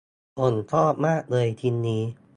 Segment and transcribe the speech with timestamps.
[0.37, 2.01] ผมชอบมากเลยชิ้นนี้